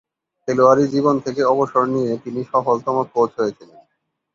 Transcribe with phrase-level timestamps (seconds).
[0.41, 3.79] খেলোয়াড়ি জীবন থেকে অবসর নিয়ে তিনি সফলতম কোচ হয়েছিলেন।